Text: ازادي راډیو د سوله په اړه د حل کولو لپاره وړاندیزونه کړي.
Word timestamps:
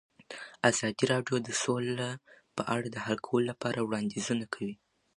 ازادي 0.69 1.03
راډیو 1.13 1.37
د 1.43 1.49
سوله 1.63 2.09
په 2.55 2.61
اړه 2.73 2.87
د 2.91 2.97
حل 3.05 3.17
کولو 3.27 3.47
لپاره 3.51 3.79
وړاندیزونه 3.81 4.45
کړي. 4.53 4.73